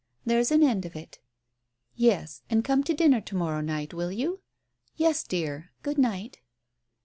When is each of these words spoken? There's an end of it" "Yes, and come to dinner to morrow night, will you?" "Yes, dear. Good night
There's 0.25 0.49
an 0.51 0.63
end 0.63 0.83
of 0.87 0.95
it" 0.95 1.19
"Yes, 1.95 2.41
and 2.49 2.63
come 2.63 2.83
to 2.85 2.93
dinner 2.95 3.21
to 3.21 3.35
morrow 3.35 3.61
night, 3.61 3.93
will 3.93 4.11
you?" 4.11 4.41
"Yes, 4.95 5.21
dear. 5.23 5.73
Good 5.83 5.99
night 5.99 6.39